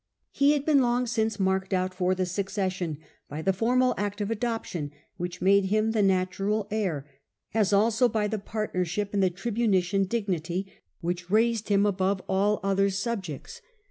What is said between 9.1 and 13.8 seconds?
in the tribunician dignity, which raised him above all the other subjects.